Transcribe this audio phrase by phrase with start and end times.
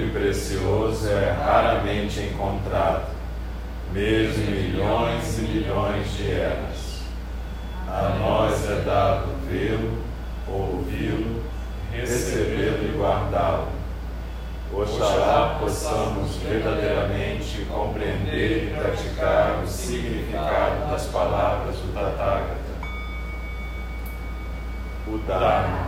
[0.00, 3.06] e precioso, é raramente encontrado,
[3.92, 7.02] mesmo milhões e milhões de eras.
[7.88, 10.02] A nós é dado vê-lo,
[10.46, 11.42] ouvi-lo,
[11.92, 13.68] recebê-lo e guardá-lo.
[14.72, 22.68] Oxalá possamos verdadeiramente compreender e praticar o significado das palavras do Tathagata.
[25.06, 25.87] O Dharma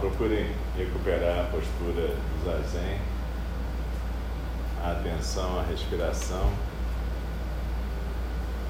[0.00, 2.98] procurem recuperar a postura do zazen,
[4.82, 6.50] a atenção, a respiração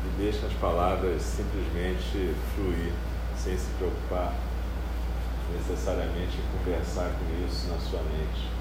[0.04, 2.92] e deixem as palavras simplesmente fluir,
[3.36, 4.34] sem se preocupar
[5.56, 8.59] necessariamente em conversar com isso na sua mente.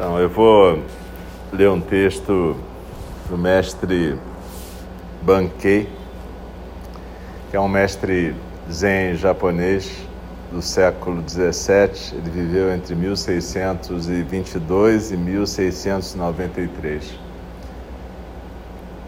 [0.00, 0.82] Então, eu vou
[1.52, 2.56] ler um texto
[3.28, 4.18] do mestre
[5.20, 5.90] Bankei,
[7.50, 8.34] que é um mestre
[8.72, 9.94] zen japonês
[10.50, 12.14] do século XVII.
[12.14, 17.18] Ele viveu entre 1622 e 1693.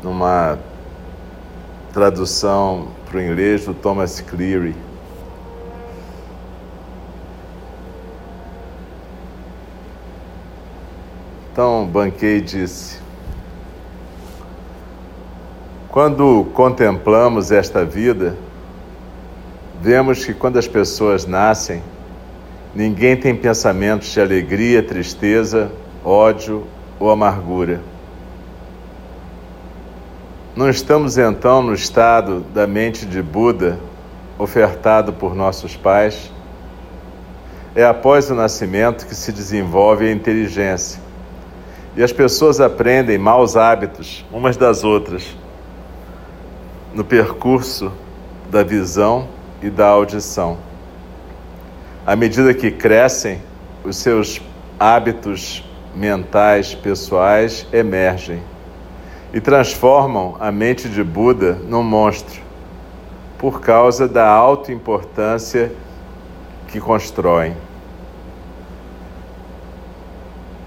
[0.03, 0.59] Numa
[1.95, 4.77] tradução para o inglês do Thomas Cleary.
[11.53, 12.99] Então, Banquei disse:
[15.91, 18.35] Quando contemplamos esta vida,
[19.79, 21.83] vemos que quando as pessoas nascem,
[22.75, 25.71] ninguém tem pensamentos de alegria, tristeza,
[26.03, 26.67] ódio
[26.99, 27.83] ou amargura.
[30.57, 33.79] Não estamos então no estado da mente de Buda
[34.39, 36.33] ofertado por nossos pais?
[37.77, 41.12] É após o nascimento que se desenvolve a inteligência
[41.97, 45.37] e as pessoas aprendem maus hábitos umas das outras
[46.95, 47.93] no percurso
[48.51, 49.29] da visão
[49.63, 50.59] e da audição.
[52.07, 53.41] À medida que crescem,
[53.85, 54.41] os seus
[54.79, 55.65] hábitos
[55.95, 58.43] mentais pessoais emergem
[59.33, 62.41] e transformam a mente de Buda num monstro,
[63.39, 65.73] por causa da autoimportância
[66.69, 67.57] que constroem.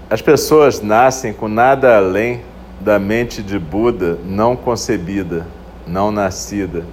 [0.08, 2.40] As pessoas nascem com nada além
[2.80, 5.48] da mente de Buda não concebida,
[5.84, 6.84] não nascida.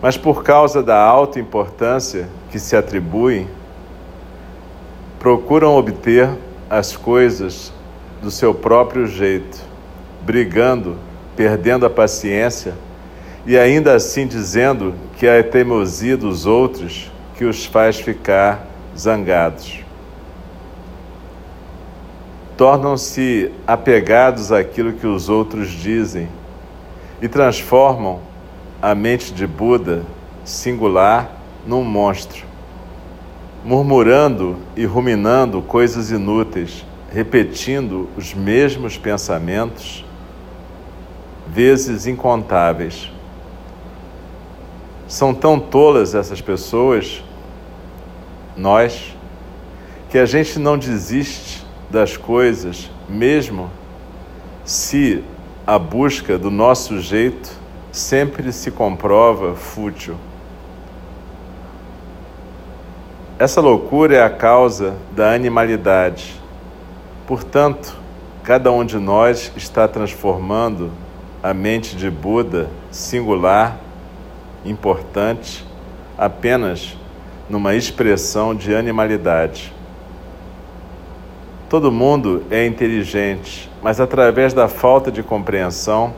[0.00, 3.46] Mas por causa da alta importância que se atribuem,
[5.18, 6.30] procuram obter
[6.70, 7.70] as coisas
[8.22, 9.60] do seu próprio jeito,
[10.22, 10.96] brigando,
[11.36, 12.72] perdendo a paciência
[13.44, 18.66] e ainda assim dizendo que é a teimosia dos outros que os faz ficar
[18.96, 19.83] zangados
[22.56, 26.28] tornam-se apegados àquilo que os outros dizem
[27.20, 28.20] e transformam
[28.80, 30.04] a mente de Buda
[30.44, 31.30] singular
[31.66, 32.44] num monstro,
[33.64, 40.04] murmurando e ruminando coisas inúteis, repetindo os mesmos pensamentos
[41.48, 43.10] vezes incontáveis.
[45.08, 47.22] São tão tolas essas pessoas,
[48.56, 49.14] nós,
[50.10, 51.63] que a gente não desiste
[51.94, 53.70] das coisas, mesmo
[54.64, 55.24] se
[55.66, 57.50] a busca do nosso jeito
[57.90, 60.16] sempre se comprova fútil.
[63.38, 66.44] Essa loucura é a causa da animalidade,
[67.26, 67.96] Portanto,
[68.42, 70.90] cada um de nós está transformando
[71.42, 73.78] a mente de Buda singular,
[74.62, 75.66] importante,
[76.18, 76.94] apenas
[77.48, 79.73] numa expressão de animalidade.
[81.74, 86.14] Todo mundo é inteligente, mas através da falta de compreensão,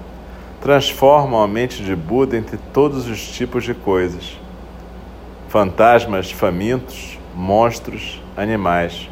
[0.61, 4.39] transformam a mente de Buda entre todos os tipos de coisas:
[5.49, 9.09] fantasmas famintos, monstros, animais.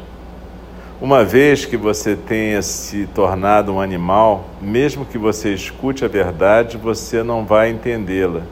[1.01, 6.77] Uma vez que você tenha se tornado um animal, mesmo que você escute a verdade,
[6.77, 8.43] você não vai entendê-la.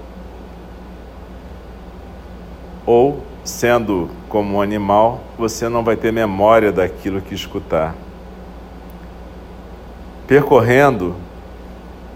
[2.87, 7.93] Ou, sendo como um animal, você não vai ter memória daquilo que escutar.
[10.25, 11.15] Percorrendo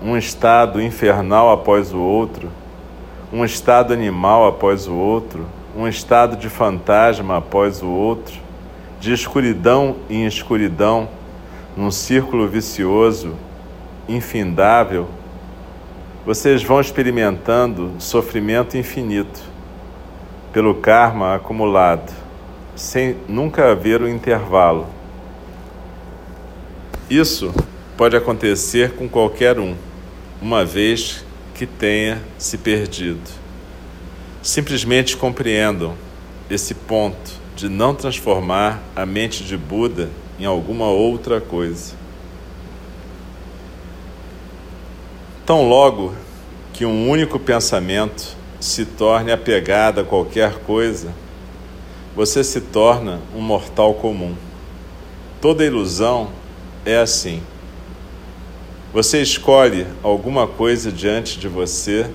[0.01, 2.49] um estado infernal após o outro,
[3.31, 5.45] um estado animal após o outro,
[5.75, 8.39] um estado de fantasma após o outro,
[8.99, 11.09] de escuridão em escuridão,
[11.75, 13.35] num círculo vicioso,
[14.07, 15.07] infindável,
[16.25, 19.56] vocês vão experimentando sofrimento infinito
[20.53, 22.13] pelo karma acumulado,
[22.75, 24.87] sem nunca haver um intervalo.
[27.09, 27.53] Isso
[27.95, 29.75] pode acontecer com qualquer um,
[30.41, 33.29] uma vez que tenha se perdido.
[34.43, 35.95] Simplesmente compreendam
[36.49, 40.09] esse ponto de não transformar a mente de Buda
[40.39, 41.95] em alguma outra coisa.
[45.45, 46.13] Tão logo
[46.71, 51.13] que um único pensamento se torne apegado a qualquer coisa,
[52.15, 54.35] você se torna um mortal comum.
[55.39, 56.29] Toda ilusão
[56.85, 57.41] é assim.
[58.93, 62.09] Você escolhe alguma coisa diante de você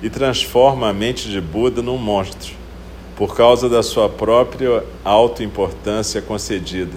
[0.00, 2.54] e transforma a mente de Buda num monstro
[3.16, 6.96] por causa da sua própria autoimportância concedida,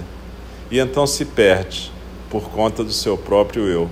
[0.71, 1.91] e então se perde
[2.29, 3.89] por conta do seu próprio eu.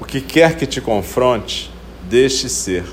[0.00, 1.70] O que quer que te confronte,
[2.02, 2.84] deixe ser.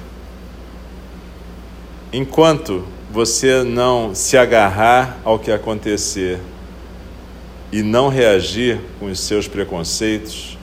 [2.15, 6.39] Enquanto você não se agarrar ao que acontecer
[7.71, 10.55] e não reagir com os seus preconceitos,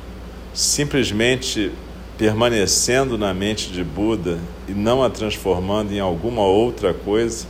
[0.55, 1.73] simplesmente
[2.17, 4.39] permanecendo na mente de Buda
[4.69, 7.49] e não a transformando em alguma outra coisa,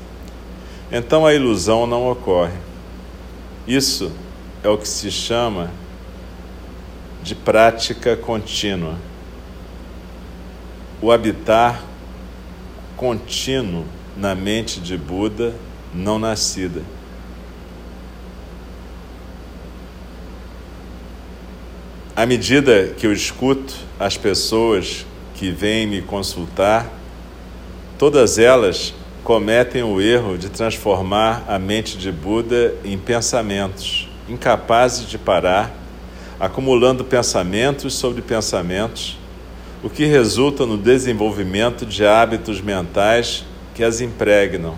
[0.90, 2.56] então a ilusão não ocorre.
[3.68, 4.10] Isso
[4.64, 5.70] é o que se chama
[7.22, 8.94] de prática contínua.
[11.02, 11.89] O habitar
[13.00, 15.54] contínuo na mente de Buda
[15.94, 16.82] não nascida.
[22.14, 26.92] À medida que eu escuto as pessoas que vêm me consultar,
[27.96, 28.92] todas elas
[29.24, 35.74] cometem o erro de transformar a mente de Buda em pensamentos, incapazes de parar,
[36.38, 39.16] acumulando pensamentos sobre pensamentos,
[39.82, 43.44] o que resulta no desenvolvimento de hábitos mentais
[43.74, 44.74] que as impregnam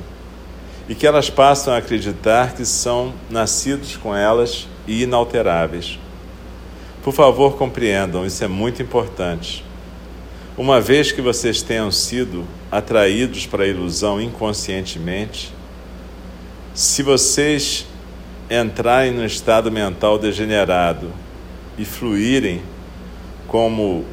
[0.88, 5.99] e que elas passam a acreditar que são nascidos com elas e inalteráveis.
[7.02, 9.64] Por favor, compreendam, isso é muito importante.
[10.56, 15.52] Uma vez que vocês tenham sido atraídos para a ilusão inconscientemente,
[16.75, 17.87] se vocês
[18.50, 21.11] entrarem no estado mental degenerado
[21.76, 22.62] e fluírem
[23.49, 24.04] como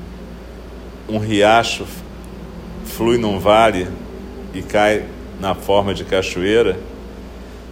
[1.10, 1.86] um riacho
[2.86, 3.88] flui num vale
[4.54, 5.06] e cai
[5.39, 6.80] na forma de cachoeira,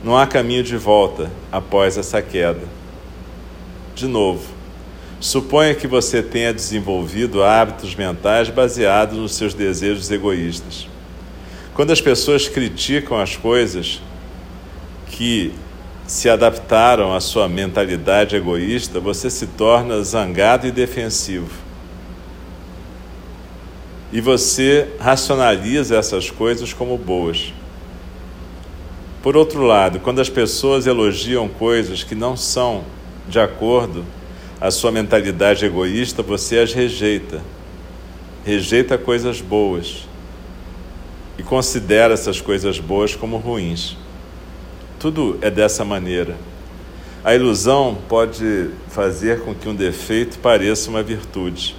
[0.04, 2.64] não há caminho de volta após essa queda.
[3.96, 4.58] De novo,
[5.20, 10.88] Suponha que você tenha desenvolvido hábitos mentais baseados nos seus desejos egoístas.
[11.74, 14.00] Quando as pessoas criticam as coisas
[15.08, 15.52] que
[16.06, 21.67] se adaptaram à sua mentalidade egoísta, você se torna zangado e defensivo.
[24.18, 27.54] E você racionaliza essas coisas como boas.
[29.22, 32.84] Por outro lado, quando as pessoas elogiam coisas que não são
[33.30, 34.04] de acordo
[34.60, 37.44] a sua mentalidade egoísta, você as rejeita.
[38.44, 40.08] Rejeita coisas boas
[41.38, 43.96] e considera essas coisas boas como ruins.
[45.00, 46.36] Tudo é dessa maneira.
[47.24, 51.76] A ilusão pode fazer com que um defeito pareça uma virtude.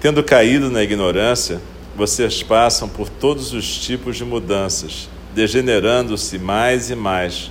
[0.00, 1.60] Tendo caído na ignorância,
[1.94, 7.50] vocês passam por todos os tipos de mudanças, degenerando-se mais e mais,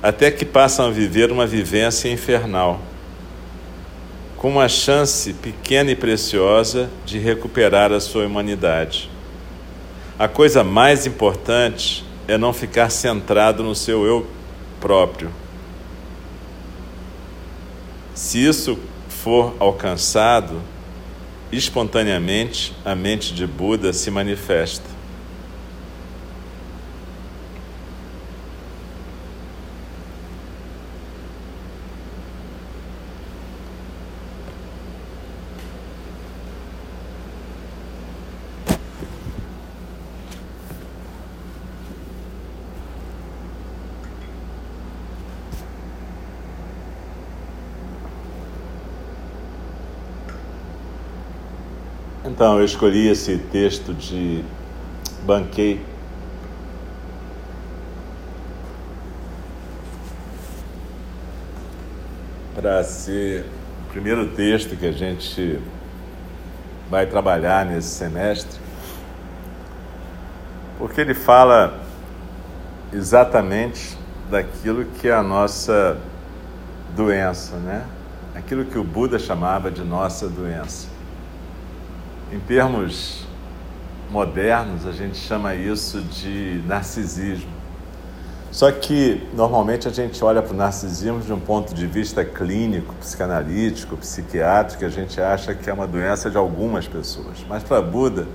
[0.00, 2.80] até que passam a viver uma vivência infernal
[4.36, 9.10] com uma chance pequena e preciosa de recuperar a sua humanidade.
[10.18, 14.26] A coisa mais importante é não ficar centrado no seu eu
[14.78, 15.30] próprio.
[18.14, 18.78] Se isso
[19.08, 20.60] for alcançado,
[21.52, 24.93] espontaneamente a mente de Buda se manifesta.
[52.34, 54.44] Então, eu escolhi esse texto de
[55.24, 55.80] Banquei.
[62.56, 63.44] Para ser
[63.86, 65.60] o primeiro texto que a gente
[66.90, 68.58] vai trabalhar nesse semestre,
[70.76, 71.84] porque ele fala
[72.92, 73.96] exatamente
[74.28, 75.96] daquilo que é a nossa
[76.96, 77.86] doença, né?
[78.34, 80.93] Aquilo que o Buda chamava de nossa doença.
[82.32, 83.24] Em termos
[84.10, 87.52] modernos, a gente chama isso de narcisismo.
[88.50, 92.94] Só que normalmente a gente olha para o narcisismo de um ponto de vista clínico,
[92.94, 97.44] psicanalítico, psiquiátrico, a gente acha que é uma doença de algumas pessoas.
[97.48, 98.28] Mas para Buda,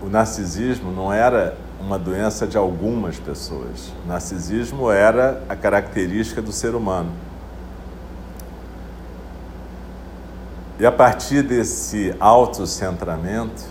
[0.00, 3.92] o narcisismo não era uma doença de algumas pessoas.
[4.04, 7.12] O narcisismo era a característica do ser humano.
[10.78, 13.64] E a partir desse autocentramento,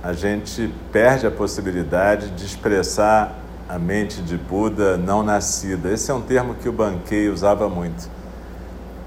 [0.00, 3.34] a gente perde a possibilidade de expressar
[3.68, 5.90] a mente de Buda não nascida.
[5.90, 8.08] Esse é um termo que o Banquei usava muito.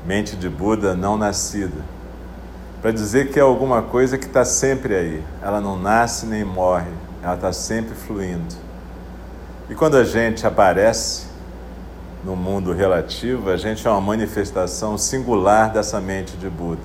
[0.06, 1.82] Mente de Buda não nascida.
[2.82, 5.24] Para dizer que é alguma coisa que está sempre aí.
[5.42, 6.92] Ela não nasce nem morre,
[7.24, 8.56] ela está sempre fluindo.
[9.70, 11.27] E quando a gente aparece,
[12.24, 16.82] no mundo relativo, a gente é uma manifestação singular dessa mente de Buda.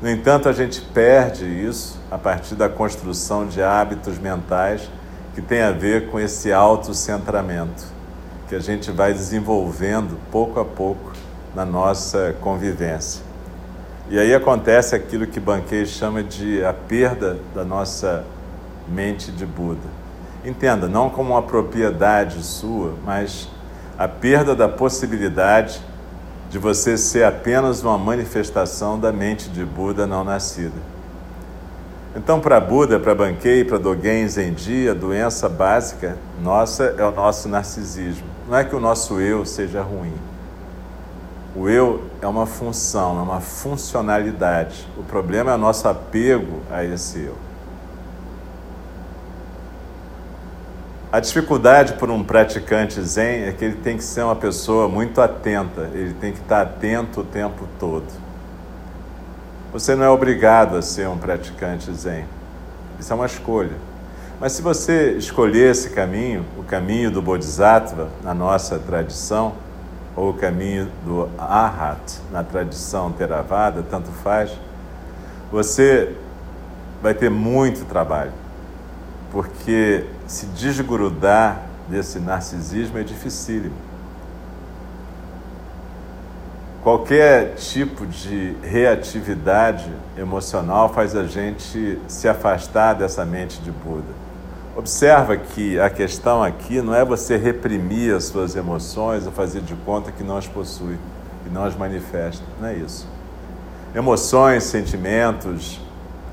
[0.00, 4.88] No entanto, a gente perde isso a partir da construção de hábitos mentais
[5.34, 7.84] que tem a ver com esse autocentramento
[8.48, 11.12] que a gente vai desenvolvendo pouco a pouco
[11.54, 13.22] na nossa convivência.
[14.10, 18.24] E aí acontece aquilo que Banquei chama de a perda da nossa
[18.88, 19.86] mente de Buda.
[20.44, 23.48] Entenda, não como uma propriedade sua, mas
[23.98, 25.82] a perda da possibilidade
[26.48, 30.76] de você ser apenas uma manifestação da mente de Buda não nascida.
[32.14, 37.48] Então, para Buda, para Banquei, para Dogen Zenji, a doença básica nossa é o nosso
[37.48, 38.26] narcisismo.
[38.48, 40.14] Não é que o nosso eu seja ruim.
[41.54, 44.86] O eu é uma função, é uma funcionalidade.
[44.96, 47.47] O problema é o nosso apego a esse eu.
[51.10, 55.22] A dificuldade por um praticante zen é que ele tem que ser uma pessoa muito
[55.22, 58.04] atenta, ele tem que estar atento o tempo todo.
[59.72, 62.26] Você não é obrigado a ser um praticante zen,
[63.00, 63.72] isso é uma escolha.
[64.38, 69.54] Mas se você escolher esse caminho, o caminho do Bodhisattva na nossa tradição,
[70.14, 74.50] ou o caminho do Arhat na tradição Theravada, tanto faz,
[75.50, 76.14] você
[77.00, 78.32] vai ter muito trabalho
[79.30, 83.74] porque se desgrudar desse narcisismo é dificílimo.
[86.82, 94.28] Qualquer tipo de reatividade emocional faz a gente se afastar dessa mente de Buda.
[94.76, 99.74] Observa que a questão aqui não é você reprimir as suas emoções ou fazer de
[99.74, 100.96] conta que não as possui,
[101.42, 102.44] que não as manifesta.
[102.60, 103.08] Não é isso.
[103.94, 105.80] Emoções, sentimentos,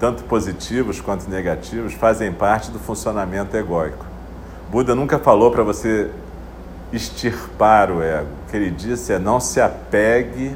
[0.06, 4.06] tanto positivos quanto negativos, fazem parte do funcionamento egóico.
[4.70, 6.12] Buda nunca falou para você
[6.94, 8.28] extirpar o ego.
[8.46, 10.56] O que ele disse é não se apegue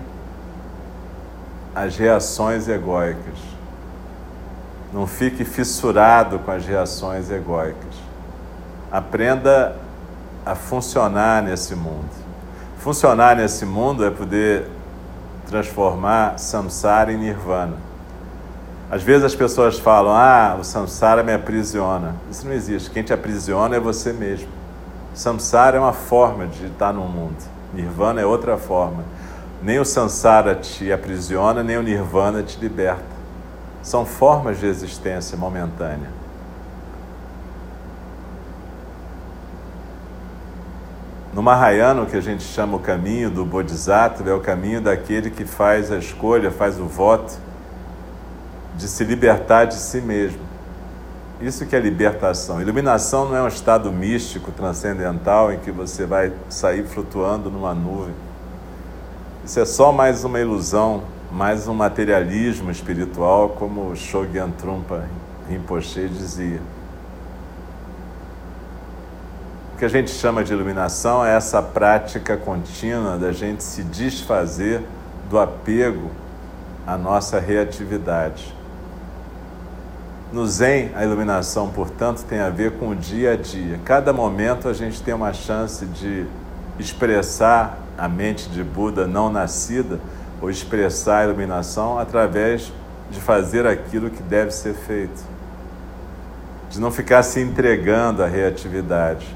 [1.74, 3.39] às reações egóicas.
[4.94, 7.96] Não fique fissurado com as reações egóicas.
[8.91, 9.75] Aprenda
[10.46, 12.12] a funcionar nesse mundo.
[12.77, 14.68] Funcionar nesse mundo é poder
[15.48, 17.88] transformar samsara em nirvana.
[18.91, 22.15] Às vezes as pessoas falam: ah, o samsara me aprisiona.
[22.29, 22.89] Isso não existe.
[22.89, 24.48] Quem te aprisiona é você mesmo.
[25.13, 27.38] Samsara é uma forma de estar no mundo.
[27.74, 29.03] Nirvana é outra forma.
[29.62, 33.19] Nem o samsara te aprisiona, nem o nirvana te liberta.
[33.84, 36.10] São formas de existência momentânea.
[41.34, 45.29] No Mahayana, o que a gente chama o caminho do Bodhisattva é o caminho daquele
[45.29, 47.49] que faz a escolha, faz o voto
[48.80, 50.40] de se libertar de si mesmo.
[51.42, 52.62] Isso que é libertação.
[52.62, 58.16] Iluminação não é um estado místico, transcendental, em que você vai sair flutuando numa nuvem.
[59.44, 65.04] Isso é só mais uma ilusão, mais um materialismo espiritual, como Shogyan Trungpa
[65.50, 66.62] Rinpoche dizia.
[69.74, 74.82] O que a gente chama de iluminação é essa prática contínua da gente se desfazer
[75.30, 76.12] do apego
[76.88, 78.59] à nossa reatividade.
[80.32, 83.80] No Zen, a iluminação, portanto, tem a ver com o dia a dia.
[83.84, 86.28] Cada momento a gente tem uma chance de
[86.78, 90.00] expressar a mente de Buda não nascida
[90.40, 92.72] ou expressar a iluminação através
[93.10, 95.24] de fazer aquilo que deve ser feito,
[96.70, 99.36] de não ficar se entregando à reatividade.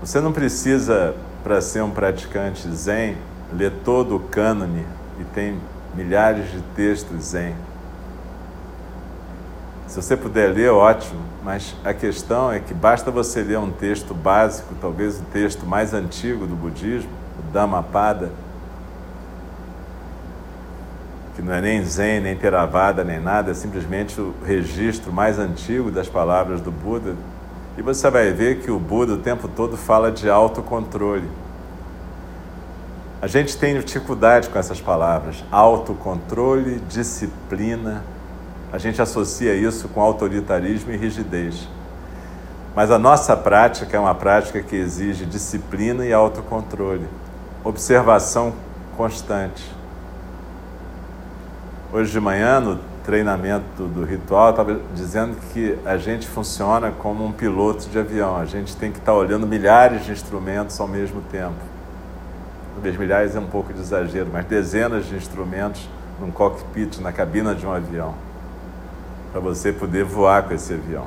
[0.00, 3.16] Você não precisa, para ser um praticante Zen,
[3.52, 4.84] ler todo o cânone
[5.20, 5.56] e tem
[5.94, 7.54] milhares de textos Zen.
[9.92, 14.14] Se você puder ler, ótimo, mas a questão é que basta você ler um texto
[14.14, 18.30] básico, talvez o texto mais antigo do budismo, o Dhammapada,
[21.36, 25.90] que não é nem Zen, nem Theravada, nem nada, é simplesmente o registro mais antigo
[25.90, 27.14] das palavras do Buda.
[27.76, 31.28] E você vai ver que o Buda o tempo todo fala de autocontrole.
[33.20, 38.02] A gente tem dificuldade com essas palavras: autocontrole, disciplina,
[38.72, 41.68] a gente associa isso com autoritarismo e rigidez.
[42.74, 47.06] Mas a nossa prática é uma prática que exige disciplina e autocontrole,
[47.62, 48.54] observação
[48.96, 49.62] constante.
[51.92, 57.32] Hoje de manhã, no treinamento do ritual, estava dizendo que a gente funciona como um
[57.32, 58.38] piloto de avião.
[58.38, 61.60] A gente tem que estar olhando milhares de instrumentos ao mesmo tempo.
[62.72, 65.86] Talvez milhares é um pouco de exagero, mas dezenas de instrumentos
[66.18, 68.31] num cockpit, na cabina de um avião
[69.32, 71.06] para você poder voar com esse avião.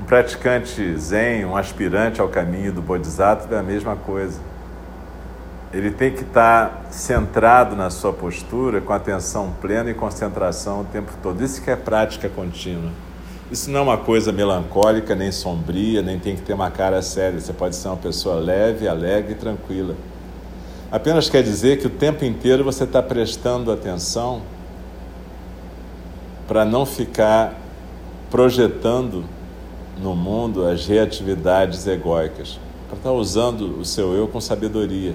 [0.00, 4.40] Um praticante zen, um aspirante ao caminho do Bodhisattva é a mesma coisa.
[5.72, 11.12] Ele tem que estar centrado na sua postura, com atenção plena e concentração o tempo
[11.22, 11.42] todo.
[11.44, 12.90] Isso que é prática contínua.
[13.50, 17.38] Isso não é uma coisa melancólica, nem sombria, nem tem que ter uma cara séria.
[17.38, 19.94] Você pode ser uma pessoa leve, alegre e tranquila.
[20.90, 24.42] Apenas quer dizer que o tempo inteiro você está prestando atenção
[26.48, 27.54] para não ficar
[28.30, 29.22] projetando
[30.00, 32.58] no mundo as reatividades egóicas,
[32.88, 35.14] para estar tá usando o seu eu com sabedoria,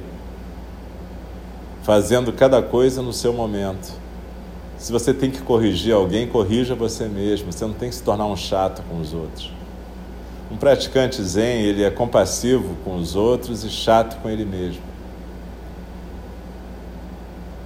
[1.82, 3.93] fazendo cada coisa no seu momento.
[4.78, 8.28] Se você tem que corrigir alguém, corrija você mesmo, você não tem que se tornar
[8.28, 9.52] um chato com os outros.
[10.52, 14.92] Um praticante zen, ele é compassivo com os outros e chato com ele mesmo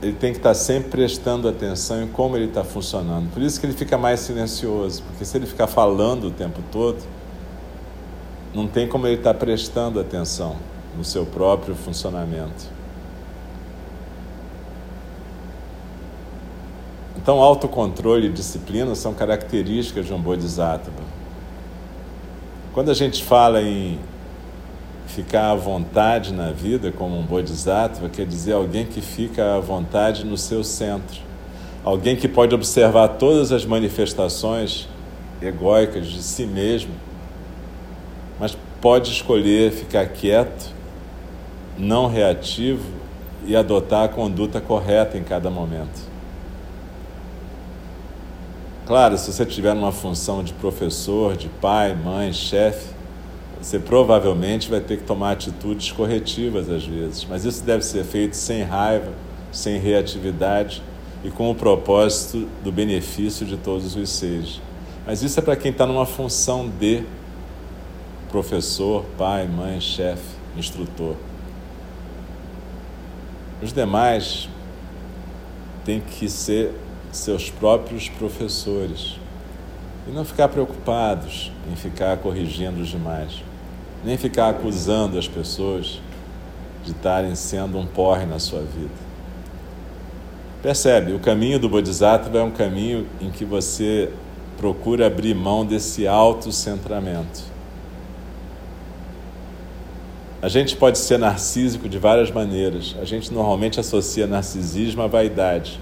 [0.02, 3.32] ele tem que estar sempre prestando atenção em como ele está funcionando.
[3.32, 6.98] Por isso que ele fica mais silencioso, porque se ele ficar falando o tempo todo,
[8.54, 10.56] não tem como ele estar prestando atenção
[10.96, 12.78] no seu próprio funcionamento.
[17.16, 21.04] Então, autocontrole e disciplina são características de um Bodhisattva.
[22.74, 24.00] Quando a gente fala em
[25.08, 30.26] ficar à vontade na vida, como um bodhisattva, quer dizer alguém que fica à vontade
[30.26, 31.22] no seu centro.
[31.84, 34.88] Alguém que pode observar todas as manifestações
[35.42, 36.92] egóicas de si mesmo,
[38.40, 40.74] mas pode escolher ficar quieto,
[41.78, 42.84] não reativo
[43.46, 46.08] e adotar a conduta correta em cada momento.
[48.86, 52.97] Claro, se você tiver uma função de professor, de pai, mãe, chefe,
[53.62, 58.36] você provavelmente vai ter que tomar atitudes corretivas às vezes, mas isso deve ser feito
[58.36, 59.12] sem raiva,
[59.52, 60.84] sem reatividade
[61.24, 64.62] e com o propósito do benefício de todos os seres.
[65.06, 67.04] Mas isso é para quem está numa função de
[68.30, 71.16] professor, pai, mãe, chefe, instrutor.
[73.62, 74.48] Os demais
[75.84, 76.74] têm que ser
[77.12, 79.18] seus próprios professores
[80.08, 83.48] e não ficar preocupados em ficar corrigindo os demais
[84.04, 86.00] nem ficar acusando as pessoas
[86.84, 89.08] de estarem sendo um porre na sua vida.
[90.62, 94.10] Percebe, o caminho do Bodhisattva é um caminho em que você
[94.58, 97.44] procura abrir mão desse autocentramento.
[100.42, 102.96] A gente pode ser narcísico de várias maneiras.
[103.02, 105.80] A gente normalmente associa narcisismo à vaidade,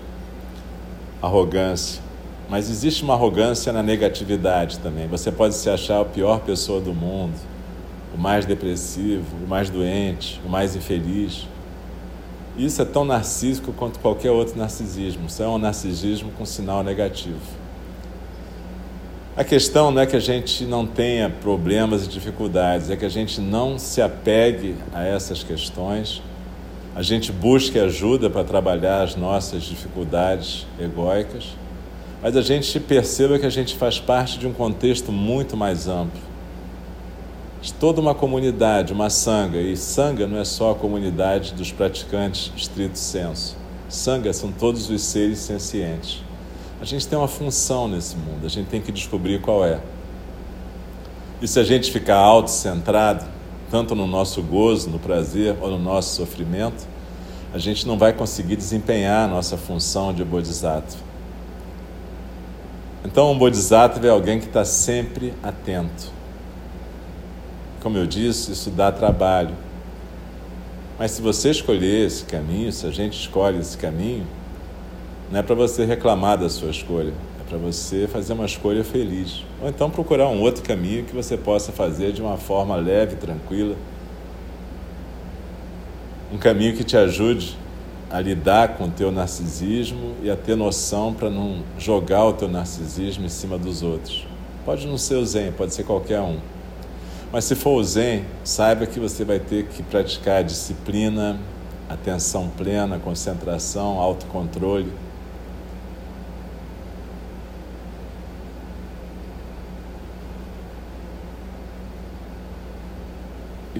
[1.22, 2.05] arrogância.
[2.50, 5.08] Mas existe uma arrogância na negatividade também.
[5.08, 7.34] Você pode se achar a pior pessoa do mundo
[8.16, 11.46] o mais depressivo, o mais doente, o mais infeliz.
[12.58, 15.26] Isso é tão narcísico quanto qualquer outro narcisismo.
[15.28, 17.42] Isso é um narcisismo com sinal negativo.
[19.36, 23.10] A questão não é que a gente não tenha problemas e dificuldades, é que a
[23.10, 26.22] gente não se apegue a essas questões,
[26.96, 31.50] a gente busque ajuda para trabalhar as nossas dificuldades egóicas,
[32.22, 36.20] mas a gente perceba que a gente faz parte de um contexto muito mais amplo.
[37.62, 42.52] De toda uma comunidade, uma sanga, e sanga não é só a comunidade dos praticantes
[42.56, 43.58] estrito senso.
[43.90, 46.24] Sanga são todos os seres sencientes.
[46.82, 49.80] A gente tem uma função nesse mundo, a gente tem que descobrir qual é.
[51.42, 53.26] E se a gente ficar autocentrado,
[53.70, 56.88] tanto no nosso gozo, no prazer ou no nosso sofrimento,
[57.54, 61.15] a gente não vai conseguir desempenhar a nossa função de bodhisattva.
[63.06, 66.12] Então, um bodhisattva é alguém que está sempre atento.
[67.80, 69.54] Como eu disse, isso dá trabalho.
[70.98, 74.26] Mas se você escolher esse caminho, se a gente escolhe esse caminho,
[75.32, 79.44] não é para você reclamar da sua escolha, é para você fazer uma escolha feliz.
[79.62, 83.76] Ou então procurar um outro caminho que você possa fazer de uma forma leve, tranquila.
[86.34, 87.56] Um caminho que te ajude
[88.10, 92.48] a lidar com o teu narcisismo e a ter noção para não jogar o teu
[92.48, 94.26] narcisismo em cima dos outros.
[94.64, 96.38] Pode não ser o Zen, pode ser qualquer um.
[97.32, 101.40] Mas se for o Zen, saiba que você vai ter que praticar disciplina,
[101.90, 104.92] atenção plena, concentração, autocontrole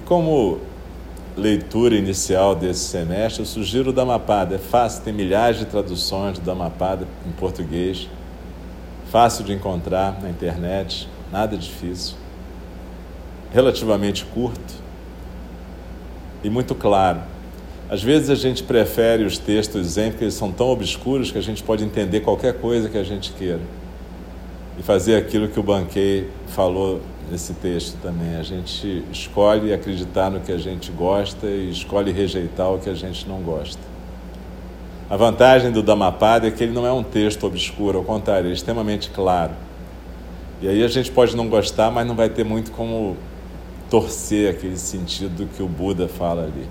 [0.06, 0.60] como
[1.36, 4.54] leitura inicial desse semestre, eu sugiro o Dhammapada.
[4.54, 8.08] É fácil, tem milhares de traduções do Dhammapada em português.
[9.10, 12.16] Fácil de encontrar na internet, nada difícil.
[13.52, 14.74] Relativamente curto
[16.42, 17.20] e muito claro.
[17.88, 21.42] Às vezes a gente prefere os textos zen porque eles são tão obscuros que a
[21.42, 23.60] gente pode entender qualquer coisa que a gente queira
[24.78, 28.36] e fazer aquilo que o Banquei falou nesse texto também.
[28.36, 32.94] A gente escolhe acreditar no que a gente gosta e escolhe rejeitar o que a
[32.94, 33.80] gente não gosta.
[35.08, 38.52] A vantagem do Dhammapada é que ele não é um texto obscuro, ao contrário, é
[38.52, 39.52] extremamente claro.
[40.60, 43.16] E aí a gente pode não gostar, mas não vai ter muito como
[43.88, 46.66] torcer aquele sentido que o Buda fala ali.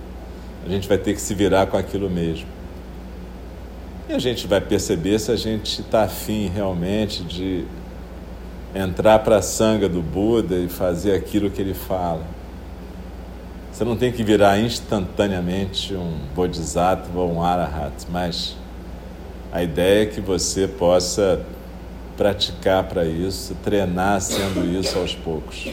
[0.65, 2.47] A gente vai ter que se virar com aquilo mesmo.
[4.09, 7.65] E a gente vai perceber se a gente está afim realmente de
[8.75, 12.23] entrar para a sanga do Buda e fazer aquilo que ele fala.
[13.71, 18.55] Você não tem que virar instantaneamente um bodhisattva ou um arahat, mas
[19.51, 21.41] a ideia é que você possa
[22.17, 25.69] praticar para isso, treinar sendo isso aos poucos.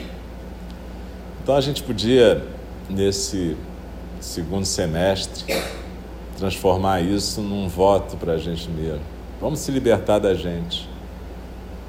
[1.42, 2.44] Então a gente podia,
[2.88, 3.56] nesse
[4.20, 5.44] segundo semestre,
[6.36, 9.02] transformar isso num voto para a gente mesmo.
[9.40, 10.91] Vamos se libertar da gente.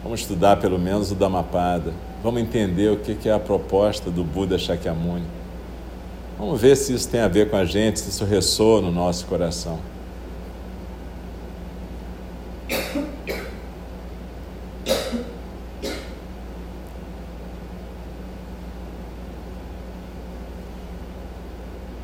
[0.04, 1.94] Vamos estudar pelo menos o Dhammapada.
[2.22, 5.26] Vamos entender o que é a proposta do Buda Shakyamuni.
[6.38, 9.26] Vamos ver se isso tem a ver com a gente, se isso ressoa no nosso
[9.26, 9.80] coração.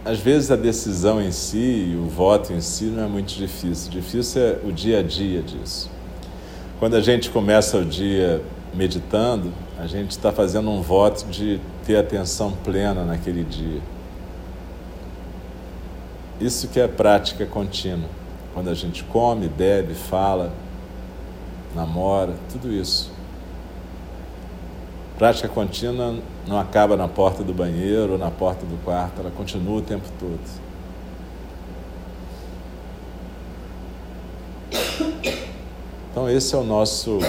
[0.06, 3.92] Às vezes a decisão em si o voto em si não é muito difícil.
[3.92, 5.99] Difícil é o dia a dia disso.
[6.80, 8.42] Quando a gente começa o dia
[8.74, 13.82] meditando, a gente está fazendo um voto de ter atenção plena naquele dia.
[16.40, 18.10] Isso que é prática contínua.
[18.54, 20.54] Quando a gente come, bebe, fala,
[21.76, 23.12] namora, tudo isso.
[25.18, 26.16] Prática contínua
[26.48, 30.06] não acaba na porta do banheiro ou na porta do quarto, ela continua o tempo
[30.18, 30.69] todo.
[36.20, 37.20] Então, esse é o nosso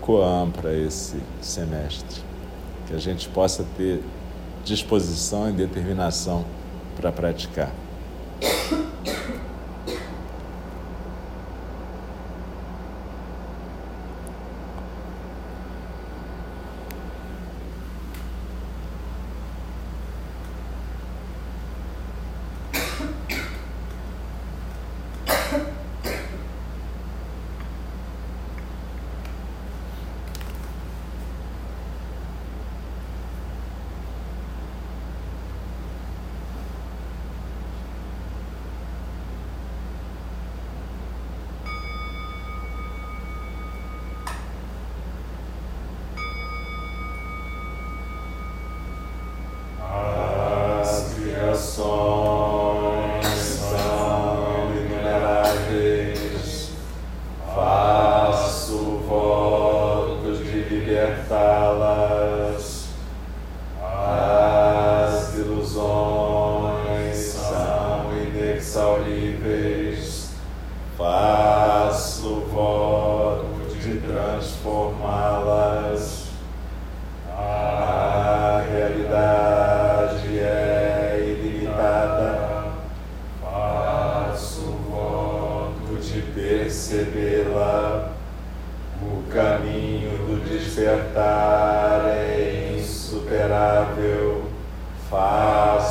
[0.00, 2.20] Koan para esse semestre.
[2.88, 4.02] Que a gente possa ter
[4.64, 6.44] disposição e determinação
[6.96, 7.70] para praticar.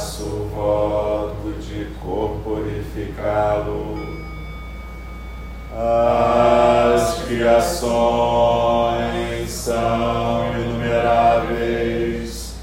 [0.04, 3.96] Faço voto de corporificá-lo.
[5.74, 7.89] As criações
[9.50, 12.56] são inumeráveis,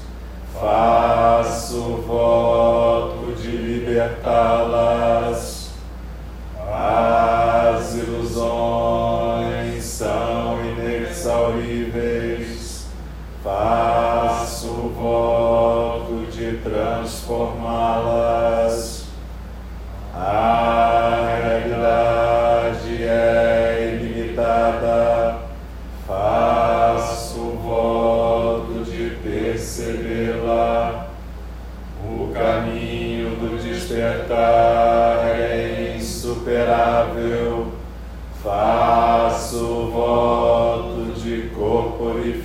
[0.53, 4.70] faço voto de libertá-las.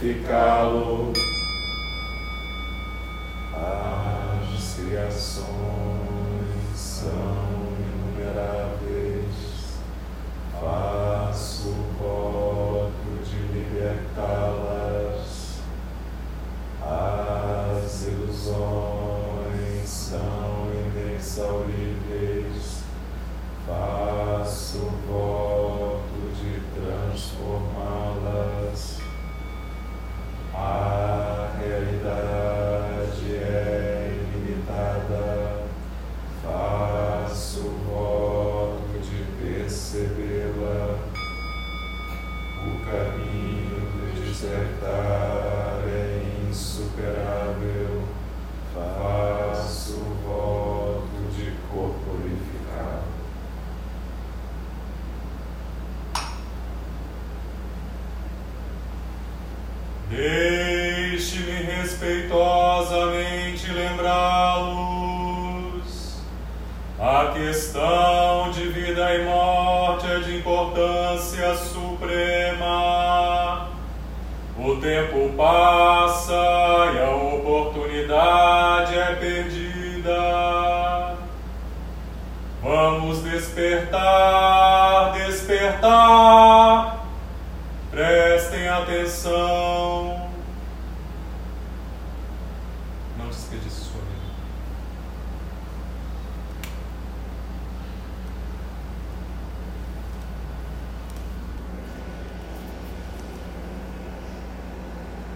[0.07, 1.26] Corporificá-lo.
[61.97, 65.07] Respeitosamente lembrá-los.
[66.99, 72.49] A questão de vida e morte é de importância suprema.
[74.59, 76.35] O tempo passa
[76.95, 81.15] e a oportunidade é perdida.
[82.63, 87.07] Vamos despertar, despertar.
[87.91, 89.86] Prestem atenção.